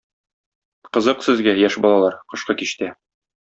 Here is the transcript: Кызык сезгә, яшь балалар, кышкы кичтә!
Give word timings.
Кызык 0.97 1.21
сезгә, 1.27 1.55
яшь 1.67 1.79
балалар, 1.87 2.19
кышкы 2.33 2.61
кичтә! 2.65 2.93